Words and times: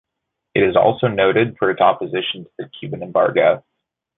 It 0.55 0.63
is 0.63 0.75
also 0.75 1.05
noted 1.07 1.57
for 1.59 1.69
its 1.69 1.79
opposition 1.79 2.45
to 2.45 2.49
the 2.57 2.69
Cuban 2.79 3.03
embargo. 3.03 3.63